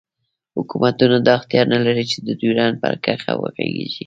حوکمتونه 0.55 1.17
دا 1.25 1.33
اختیار 1.39 1.65
نه 1.73 1.77
لری 1.85 2.05
چی 2.11 2.17
د 2.21 2.29
ډیورنډ 2.39 2.75
پر 2.81 2.93
کرښه 3.03 3.33
وغږیږی 3.37 3.99